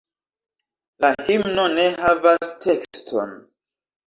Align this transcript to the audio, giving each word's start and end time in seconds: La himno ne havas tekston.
La 1.05 1.11
himno 1.27 1.67
ne 1.75 1.85
havas 2.07 2.55
tekston. 2.65 3.39